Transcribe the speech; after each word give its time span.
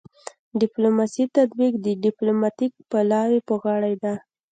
د 0.03 0.03
ډیپلوماسي 0.61 1.23
تطبیق 1.37 1.73
د 1.85 1.87
ډیپلوماتیک 2.05 2.71
پلاوي 2.91 3.39
په 3.47 3.53
غاړه 3.63 3.91
دی 4.03 4.13